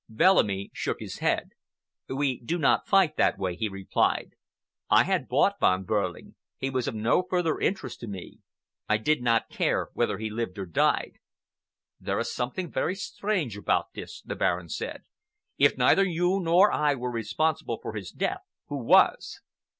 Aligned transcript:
Bellamy 0.09 0.71
shook 0.73 0.99
his 0.99 1.19
head. 1.19 1.51
"We 2.09 2.39
do 2.41 2.57
not 2.57 2.87
fight 2.87 3.17
that 3.17 3.37
way," 3.37 3.55
he 3.55 3.69
replied. 3.69 4.31
"I 4.89 5.03
had 5.03 5.27
bought 5.27 5.59
Von 5.59 5.83
Behrling. 5.85 6.33
He 6.57 6.71
was 6.71 6.87
of 6.87 6.95
no 6.95 7.21
further 7.21 7.59
interest 7.59 7.99
to 7.99 8.07
me. 8.07 8.39
I 8.89 8.97
did 8.97 9.21
not 9.21 9.51
care 9.51 9.89
whether 9.93 10.17
he 10.17 10.31
lived 10.31 10.57
or 10.57 10.65
died." 10.65 11.19
"There 11.99 12.17
is 12.17 12.33
something 12.33 12.71
very 12.71 12.95
strange 12.95 13.55
about 13.55 13.93
this," 13.93 14.23
the 14.23 14.35
Baron 14.35 14.69
said. 14.69 15.03
"If 15.59 15.77
neither 15.77 16.03
you 16.03 16.39
nor 16.41 16.71
I 16.71 16.95
were 16.95 17.11
responsible 17.11 17.77
for 17.79 17.93
his 17.93 18.09
death, 18.09 18.41
who 18.69 18.83
was?" 18.83 19.39